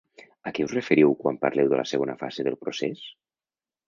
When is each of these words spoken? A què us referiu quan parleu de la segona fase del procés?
A 0.51 0.51
què 0.59 0.63
us 0.67 0.71
referiu 0.77 1.11
quan 1.19 1.37
parleu 1.43 1.69
de 1.73 1.79
la 1.81 1.85
segona 1.91 2.15
fase 2.21 2.47
del 2.49 2.57
procés? 2.65 3.05